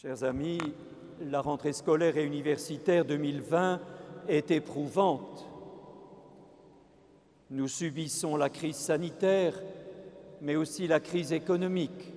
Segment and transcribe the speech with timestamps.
[0.00, 0.60] Chers amis,
[1.20, 3.80] la rentrée scolaire et universitaire 2020
[4.28, 5.50] est éprouvante.
[7.50, 9.60] Nous subissons la crise sanitaire,
[10.40, 12.14] mais aussi la crise économique.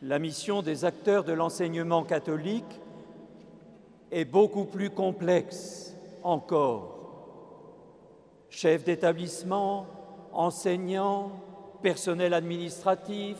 [0.00, 2.80] La mission des acteurs de l'enseignement catholique
[4.10, 6.96] est beaucoup plus complexe encore.
[8.48, 9.86] Chefs d'établissement,
[10.32, 11.32] enseignants,
[11.82, 13.36] personnel administratif,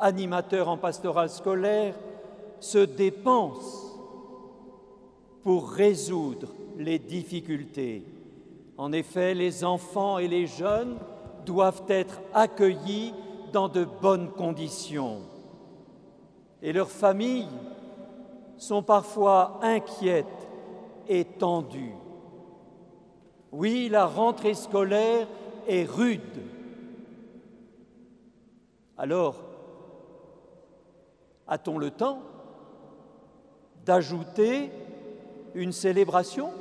[0.00, 1.94] animateurs en pastoral scolaire,
[2.60, 3.98] se dépensent
[5.42, 8.04] pour résoudre les difficultés.
[8.76, 10.96] En effet, les enfants et les jeunes
[11.44, 13.14] doivent être accueillis
[13.52, 15.18] dans de bonnes conditions.
[16.62, 17.48] Et leurs familles
[18.58, 20.26] sont parfois inquiètes
[21.08, 21.94] et tendues.
[23.52, 25.26] Oui, la rentrée scolaire
[25.66, 26.20] est rude.
[28.96, 29.49] Alors,
[31.50, 32.22] a-t-on le temps
[33.84, 34.70] d'ajouter
[35.54, 36.52] une célébration?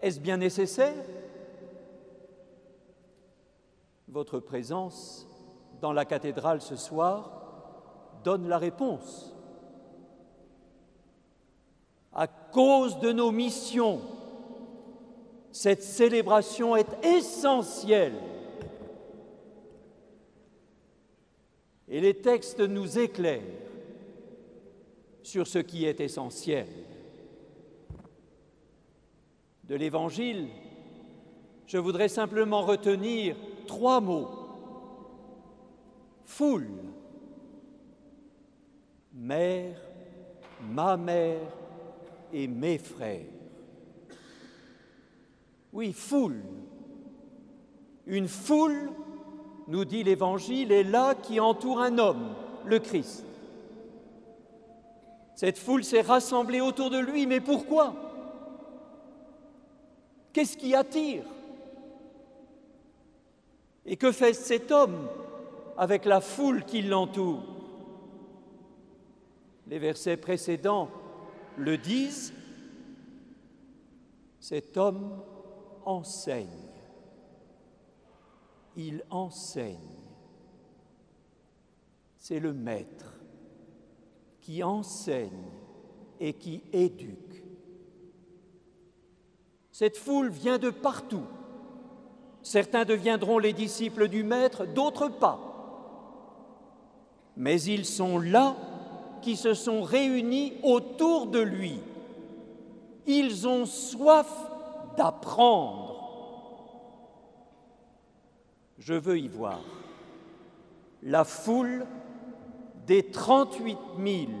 [0.00, 1.04] Est-ce bien nécessaire?
[4.08, 5.26] Votre présence
[5.80, 7.42] dans la cathédrale ce soir
[8.22, 9.34] donne la réponse.
[12.12, 14.00] À cause de nos missions,
[15.50, 18.14] cette célébration est essentielle.
[21.92, 23.42] Et les textes nous éclairent
[25.22, 26.66] sur ce qui est essentiel.
[29.64, 30.48] De l'Évangile,
[31.66, 34.30] je voudrais simplement retenir trois mots.
[36.24, 36.70] Foule,
[39.12, 39.78] mère,
[40.62, 41.46] ma mère
[42.32, 43.26] et mes frères.
[45.74, 46.42] Oui, foule.
[48.06, 48.92] Une foule,
[49.68, 53.24] nous dit l'Évangile, est là qui entoure un homme, le Christ.
[55.34, 57.94] Cette foule s'est rassemblée autour de lui, mais pourquoi?
[60.32, 61.24] Qu'est-ce qui attire?
[63.84, 65.08] Et que fait cet homme
[65.76, 67.42] avec la foule qui l'entoure?
[69.66, 70.88] Les versets précédents
[71.56, 72.32] le disent,
[74.38, 75.22] cet homme
[75.84, 76.61] enseigne.
[78.76, 79.78] Il enseigne.
[82.16, 83.20] C'est le maître
[84.40, 85.50] qui enseigne
[86.20, 87.44] et qui éduque.
[89.72, 91.24] Cette foule vient de partout.
[92.42, 95.38] Certains deviendront les disciples du Maître, d'autres pas.
[97.36, 98.56] Mais ils sont là
[99.22, 101.80] qui se sont réunis autour de lui.
[103.06, 104.28] Ils ont soif
[104.96, 105.91] d'apprendre.
[108.84, 109.60] Je veux y voir
[111.04, 111.86] la foule
[112.84, 114.32] des 38 000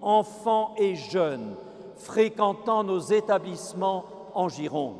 [0.00, 1.56] enfants et jeunes
[1.96, 4.96] fréquentant nos établissements en Gironde.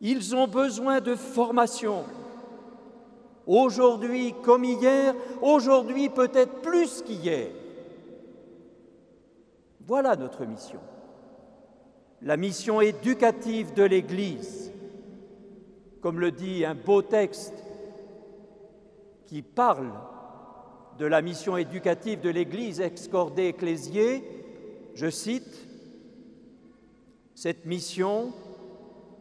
[0.00, 2.04] Ils ont besoin de formation.
[3.46, 7.50] Aujourd'hui comme hier, aujourd'hui peut-être plus qu'hier.
[9.86, 10.80] Voilà notre mission.
[12.22, 14.72] La mission éducative de l'Église,
[16.06, 17.52] comme le dit un beau texte
[19.26, 19.90] qui parle
[21.00, 24.22] de la mission éducative de l'Église excordée ecclésiée,
[24.94, 25.66] je cite,
[27.34, 28.32] Cette mission,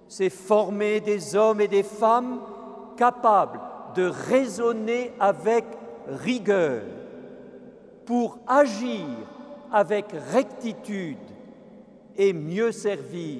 [0.08, 2.40] c'est former des hommes et des femmes
[2.98, 3.60] capables
[3.96, 5.66] de raisonner avec
[6.08, 6.84] rigueur
[8.06, 9.08] pour agir
[9.72, 11.18] avec rectitude
[12.16, 13.40] et mieux servir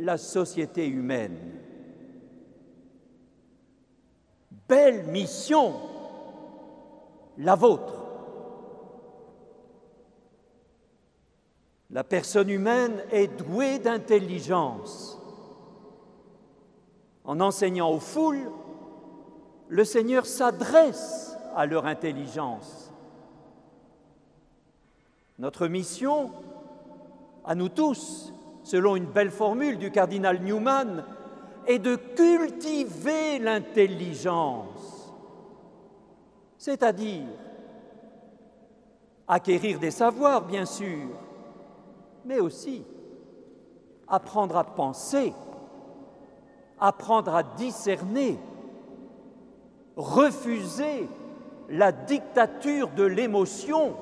[0.00, 1.49] la société humaine.
[4.70, 5.74] Belle mission
[7.38, 7.94] la vôtre.
[11.90, 15.18] La personne humaine est douée d'intelligence.
[17.24, 18.50] En enseignant aux foules,
[19.68, 22.92] le Seigneur s'adresse à leur intelligence.
[25.40, 26.30] Notre mission,
[27.44, 28.32] à nous tous,
[28.62, 31.04] selon une belle formule du cardinal Newman,
[31.66, 34.90] est de cultiver l'intelligence
[36.60, 37.24] c'est-à-dire
[39.26, 41.08] acquérir des savoirs, bien sûr,
[42.26, 42.84] mais aussi
[44.06, 45.32] apprendre à penser,
[46.78, 48.38] apprendre à discerner,
[49.96, 51.08] refuser
[51.70, 53.96] la dictature de l'émotion.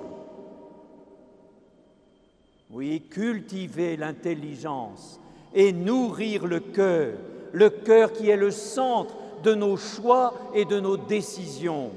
[2.70, 5.20] Oui, cultiver l'intelligence
[5.54, 7.18] et nourrir le cœur,
[7.52, 11.90] le cœur qui est le centre de nos choix et de nos décisions.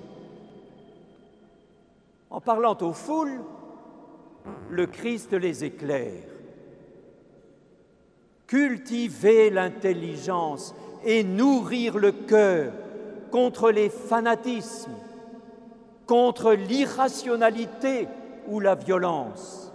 [2.30, 3.42] En parlant aux foules,
[4.70, 6.24] le Christ les éclaire.
[8.48, 12.74] Cultiver l'intelligence et nourrir le cœur
[13.32, 14.96] contre les fanatismes,
[16.06, 18.08] contre l'irrationalité
[18.48, 19.72] ou la violence.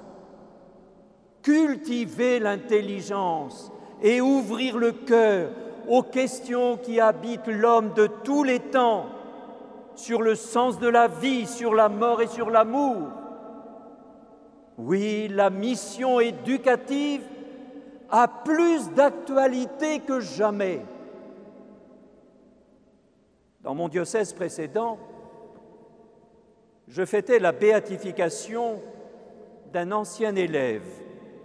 [1.42, 3.72] Cultiver l'intelligence
[4.02, 5.50] et ouvrir le cœur
[5.88, 9.06] aux questions qui habitent l'homme de tous les temps,
[9.94, 13.08] sur le sens de la vie, sur la mort et sur l'amour.
[14.78, 17.22] Oui, la mission éducative
[18.10, 20.82] a plus d'actualité que jamais.
[23.62, 24.98] Dans mon diocèse précédent,
[26.88, 28.80] je fêtais la béatification
[29.72, 30.86] d'un ancien élève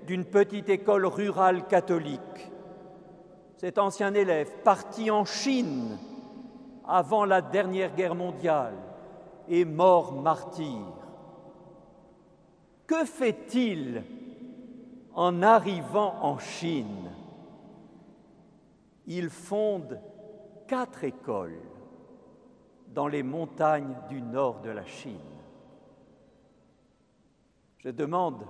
[0.05, 2.50] d'une petite école rurale catholique.
[3.61, 5.99] Cet ancien élève parti en Chine
[6.87, 8.73] avant la dernière guerre mondiale
[9.47, 10.81] est mort martyr.
[12.87, 14.03] Que fait-il
[15.13, 17.11] en arrivant en Chine?
[19.05, 20.01] Il fonde
[20.67, 21.61] quatre écoles
[22.87, 25.19] dans les montagnes du nord de la Chine.
[27.77, 28.43] Je demande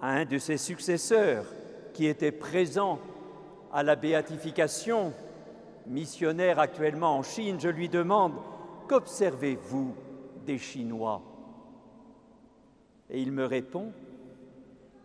[0.00, 1.44] à un de ses successeurs
[1.92, 2.98] qui était présent
[3.74, 5.12] à la béatification,
[5.88, 8.34] missionnaire actuellement en Chine, je lui demande,
[8.88, 9.96] qu'observez-vous
[10.46, 11.20] des Chinois?
[13.10, 13.90] Et il me répond,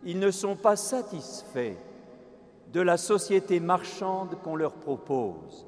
[0.04, 1.74] ils ne sont pas satisfaits
[2.72, 5.66] de la société marchande qu'on leur propose.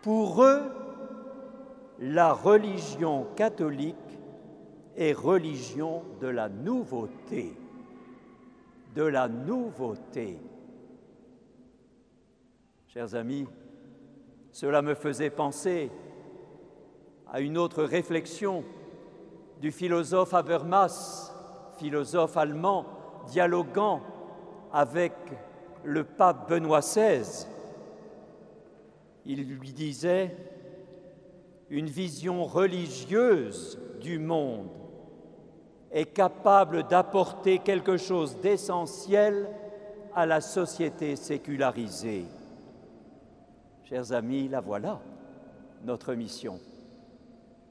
[0.00, 0.62] Pour eux,
[1.98, 3.96] la religion catholique
[4.96, 7.54] est religion de la nouveauté,
[8.94, 10.38] de la nouveauté.
[12.92, 13.46] Chers amis,
[14.50, 15.92] cela me faisait penser
[17.28, 18.64] à une autre réflexion
[19.60, 21.32] du philosophe Habermas,
[21.78, 22.86] philosophe allemand,
[23.28, 24.00] dialoguant
[24.72, 25.12] avec
[25.84, 27.46] le pape Benoît XVI.
[29.24, 30.36] Il lui disait
[31.68, 34.66] une vision religieuse du monde
[35.92, 39.48] est capable d'apporter quelque chose d'essentiel
[40.12, 42.26] à la société sécularisée.
[43.90, 45.00] Chers amis, la voilà,
[45.82, 46.60] notre mission.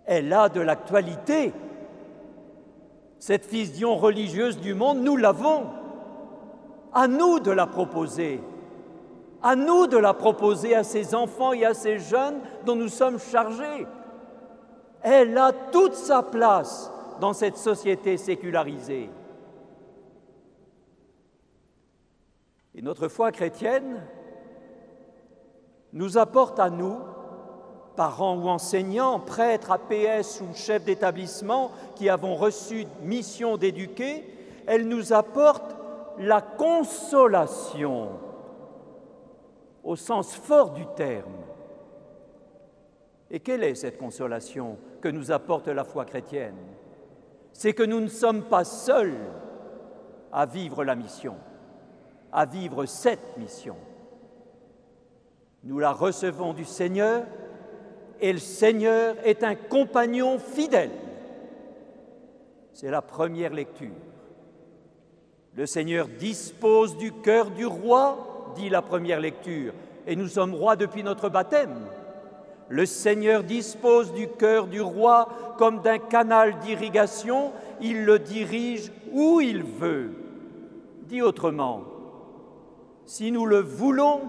[0.05, 1.53] Elle a de l'actualité.
[3.19, 5.67] Cette vision religieuse du monde, nous l'avons.
[6.91, 8.41] À nous de la proposer.
[9.41, 13.19] À nous de la proposer à ces enfants et à ces jeunes dont nous sommes
[13.19, 13.87] chargés.
[15.01, 16.91] Elle a toute sa place
[17.21, 19.09] dans cette société sécularisée.
[22.75, 24.01] Et notre foi chrétienne
[25.93, 26.97] nous apporte à nous,
[27.95, 34.25] parents ou enseignants, prêtres, APS ou chefs d'établissement qui avons reçu mission d'éduquer,
[34.67, 35.75] elle nous apporte
[36.17, 38.09] la consolation
[39.83, 41.43] au sens fort du terme.
[43.31, 46.57] Et quelle est cette consolation que nous apporte la foi chrétienne?
[47.53, 49.17] C'est que nous ne sommes pas seuls
[50.31, 51.35] à vivre la mission,
[52.31, 53.75] à vivre cette mission.
[55.63, 57.23] Nous la recevons du Seigneur
[58.21, 60.91] et le Seigneur est un compagnon fidèle.
[62.73, 63.89] C'est la première lecture.
[65.55, 69.73] Le Seigneur dispose du cœur du roi, dit la première lecture,
[70.07, 71.87] et nous sommes rois depuis notre baptême.
[72.69, 79.41] Le Seigneur dispose du cœur du roi comme d'un canal d'irrigation, il le dirige où
[79.41, 80.11] il veut.
[81.03, 81.83] Dit autrement,
[83.05, 84.21] si nous le voulons,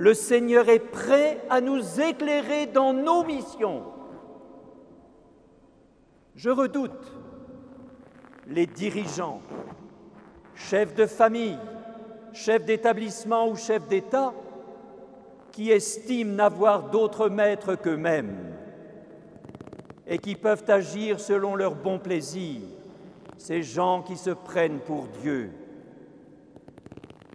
[0.00, 3.82] le Seigneur est prêt à nous éclairer dans nos missions.
[6.34, 7.12] Je redoute
[8.46, 9.42] les dirigeants,
[10.54, 11.58] chefs de famille,
[12.32, 14.32] chefs d'établissement ou chefs d'État
[15.52, 18.54] qui estiment n'avoir d'autres maîtres qu'eux-mêmes
[20.06, 22.62] et qui peuvent agir selon leur bon plaisir,
[23.36, 25.50] ces gens qui se prennent pour Dieu.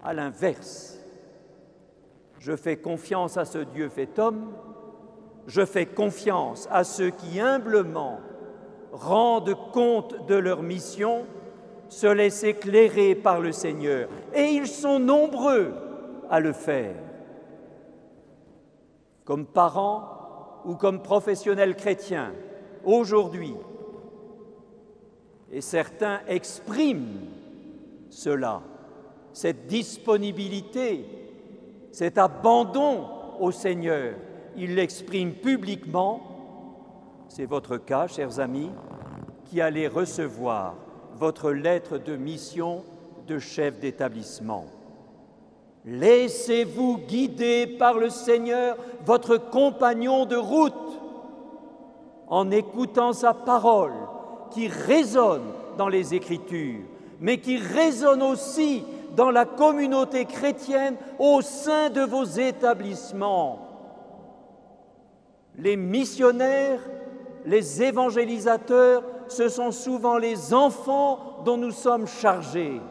[0.03, 1.05] À l'inverse,
[2.46, 4.52] je fais confiance à ce Dieu fait homme,
[5.48, 8.20] je fais confiance à ceux qui humblement
[8.92, 11.25] rendent compte de leur mission,
[11.90, 15.74] se laissent éclairer par le Seigneur, et ils sont nombreux
[16.30, 16.94] à le faire
[19.24, 22.32] comme parents ou comme professionnels chrétiens
[22.84, 23.56] aujourd'hui.
[25.52, 27.25] Et certains expriment
[28.12, 28.62] cela,
[29.34, 31.25] cette disponibilité,
[31.96, 33.06] cet abandon
[33.40, 34.16] au Seigneur.
[34.58, 36.20] Ils l'expriment publiquement,
[37.30, 38.70] c'est votre cas, chers amis,
[39.46, 40.75] qui allez recevoir
[41.16, 42.84] votre lettre de mission
[43.28, 44.66] de chef d'établissement.
[45.86, 48.75] Laissez-vous guider par le Seigneur,
[49.06, 50.74] votre compagnon de route,
[52.28, 53.94] en écoutant sa parole
[54.52, 55.48] qui résonne
[55.78, 56.82] dans les Écritures,
[57.22, 58.84] mais qui résonne aussi
[59.15, 63.60] dans la communauté chrétienne au sein de vos établissements.
[65.57, 66.81] Les missionnaires,
[67.45, 72.81] les évangélisateurs, ce sont souvent les enfants dont nous sommes chargés.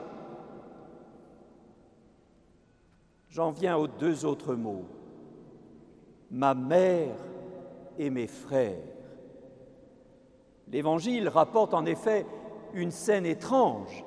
[3.29, 4.85] J'en viens aux deux autres mots.
[6.31, 7.17] Ma mère
[7.99, 8.79] et mes frères.
[10.69, 12.27] L'Évangile rapporte en effet
[12.73, 14.05] une scène étrange.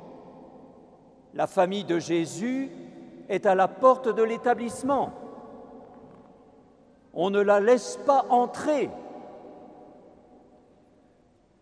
[1.33, 2.69] La famille de Jésus
[3.29, 5.13] est à la porte de l'établissement.
[7.13, 8.89] On ne la laisse pas entrer.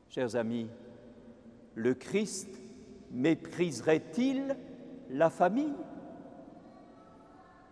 [0.10, 0.68] Chers amis,
[1.76, 2.50] le Christ
[3.12, 4.56] mépriserait-il
[5.10, 5.74] la famille?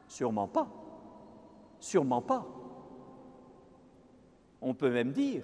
[0.07, 0.67] Sûrement pas.
[1.79, 2.45] Sûrement pas.
[4.61, 5.43] On peut même dire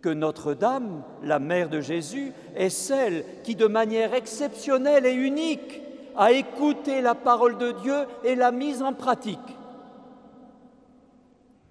[0.00, 5.82] que Notre-Dame, la mère de Jésus, est celle qui, de manière exceptionnelle et unique,
[6.16, 9.38] a écouté la parole de Dieu et l'a mise en pratique.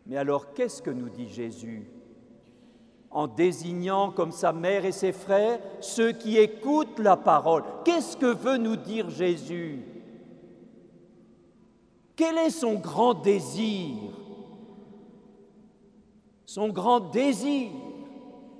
[0.06, 1.90] Mais alors, qu'est-ce que nous dit Jésus
[3.12, 7.64] en désignant comme sa mère et ses frères ceux qui écoutent la parole?
[7.84, 9.82] Qu'est-ce que veut nous dire Jésus?
[12.16, 13.98] Quel est son grand désir?
[16.46, 17.70] Son grand désir,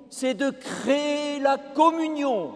[0.10, 2.52] c'est de créer la communion,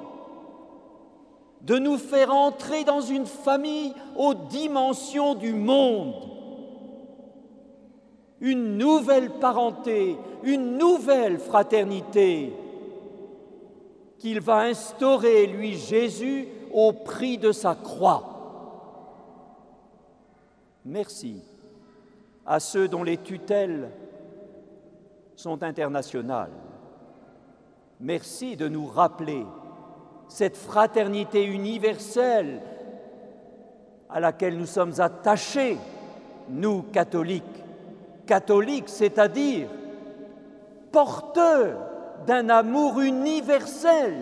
[1.62, 6.16] de nous faire entrer dans une famille aux dimensions du monde,
[8.40, 12.54] une nouvelle parenté, une nouvelle fraternité
[14.18, 18.32] qu'il va instaurer, lui Jésus, au prix de sa croix.
[20.86, 21.44] Merci
[22.46, 23.90] à ceux dont les tutelles
[25.36, 26.52] sont internationales.
[28.02, 29.46] Merci de nous rappeler
[30.28, 32.62] cette fraternité universelle
[34.10, 35.78] à laquelle nous sommes attachés,
[36.50, 37.44] nous catholiques.
[38.26, 39.68] Catholiques, c'est-à-dire
[40.92, 41.78] porteurs
[42.26, 44.16] d'un amour universel,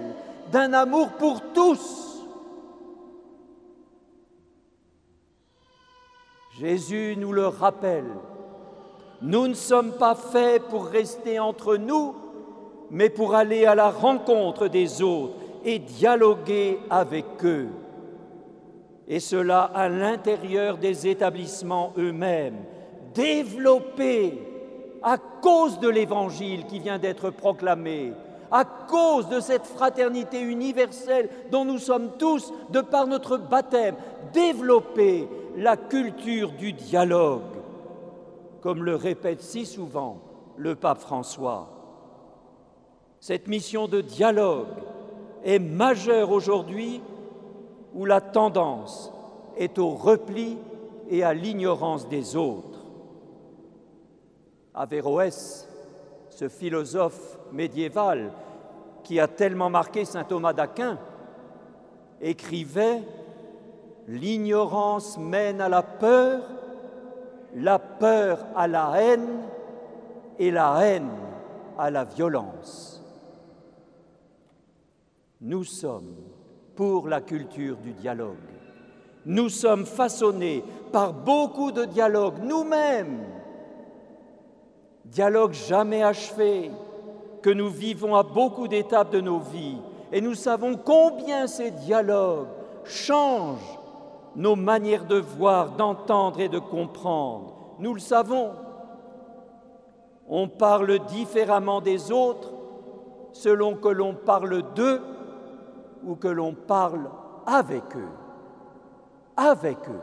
[0.51, 2.09] d'un amour pour tous
[6.59, 8.11] Jésus nous le rappelle.
[9.21, 12.13] Nous ne sommes pas faits pour rester entre nous,
[12.91, 17.67] mais pour aller à la rencontre des autres et dialoguer avec eux.
[19.07, 22.57] Et cela à l'intérieur des établissements eux-mêmes,
[23.13, 24.39] développés
[25.01, 28.13] à cause de l'Évangile qui vient d'être proclamé,
[28.51, 33.95] à cause de cette fraternité universelle dont nous sommes tous, de par notre baptême,
[34.33, 37.41] développés la culture du dialogue,
[38.61, 40.17] comme le répète si souvent
[40.57, 41.78] le pape François.
[43.19, 44.67] Cette mission de dialogue
[45.43, 47.01] est majeure aujourd'hui
[47.93, 49.11] où la tendance
[49.57, 50.57] est au repli
[51.09, 52.79] et à l'ignorance des autres.
[54.73, 55.67] Averroès,
[56.29, 58.31] ce philosophe médiéval
[59.03, 60.97] qui a tellement marqué saint Thomas d'Aquin,
[62.21, 63.01] écrivait
[64.07, 66.41] L'ignorance mène à la peur,
[67.55, 69.43] la peur à la haine
[70.39, 71.11] et la haine
[71.77, 72.98] à la violence.
[75.41, 76.15] Nous sommes
[76.75, 78.35] pour la culture du dialogue.
[79.25, 83.23] Nous sommes façonnés par beaucoup de dialogues nous-mêmes,
[85.05, 86.71] dialogues jamais achevés,
[87.41, 89.77] que nous vivons à beaucoup d'étapes de nos vies,
[90.11, 92.49] et nous savons combien ces dialogues
[92.83, 93.79] changent
[94.35, 97.75] nos manières de voir, d'entendre et de comprendre.
[97.79, 98.51] Nous le savons.
[100.27, 102.51] On parle différemment des autres
[103.31, 105.01] selon que l'on parle d'eux
[106.05, 107.09] ou que l'on parle
[107.45, 108.11] avec eux.
[109.35, 110.01] Avec eux.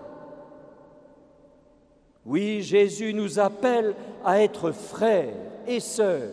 [2.25, 5.35] Oui, Jésus nous appelle à être frères
[5.67, 6.33] et sœurs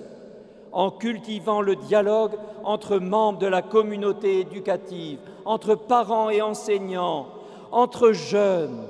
[0.72, 7.27] en cultivant le dialogue entre membres de la communauté éducative, entre parents et enseignants,
[7.72, 8.88] entre jeunes,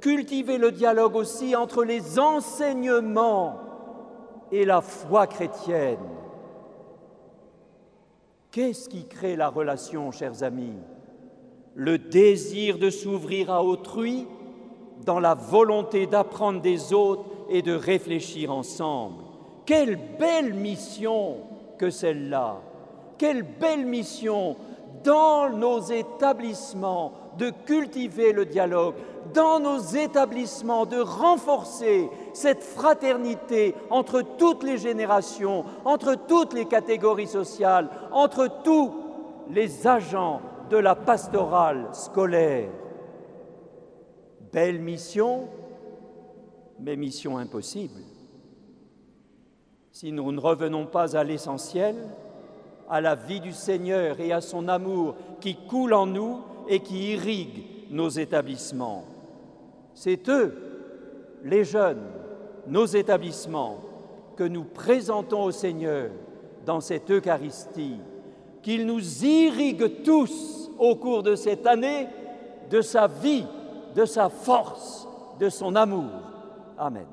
[0.00, 3.60] cultiver le dialogue aussi entre les enseignements
[4.50, 5.98] et la foi chrétienne.
[8.52, 10.76] Qu'est-ce qui crée la relation, chers amis?
[11.74, 14.26] Le désir de s'ouvrir à autrui
[15.06, 19.24] dans la volonté d'apprendre des autres et de réfléchir ensemble.
[19.64, 21.36] Quelle belle mission
[21.78, 22.60] que celle-là
[23.16, 24.56] Quelle belle mission
[25.04, 28.94] dans nos établissements de cultiver le dialogue,
[29.32, 37.26] dans nos établissements de renforcer cette fraternité entre toutes les générations, entre toutes les catégories
[37.26, 38.92] sociales, entre tous
[39.50, 42.70] les agents de la pastorale scolaire.
[44.52, 45.48] Belle mission,
[46.78, 48.00] mais mission impossible.
[49.90, 51.96] Si nous ne revenons pas à l'essentiel,
[52.88, 57.12] à la vie du Seigneur et à son amour qui coule en nous et qui
[57.12, 59.04] irrigue nos établissements.
[59.94, 60.54] C'est eux,
[61.44, 62.04] les jeunes,
[62.66, 63.78] nos établissements,
[64.36, 66.10] que nous présentons au Seigneur
[66.64, 67.96] dans cette Eucharistie,
[68.62, 72.06] qu'il nous irrigue tous au cours de cette année
[72.70, 73.44] de sa vie,
[73.94, 75.06] de sa force,
[75.38, 76.10] de son amour.
[76.78, 77.06] Amen.